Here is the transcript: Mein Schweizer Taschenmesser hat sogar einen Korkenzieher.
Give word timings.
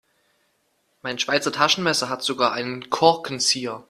Mein 1.03 1.19
Schweizer 1.19 1.51
Taschenmesser 1.51 2.09
hat 2.09 2.23
sogar 2.23 2.53
einen 2.53 2.89
Korkenzieher. 2.89 3.79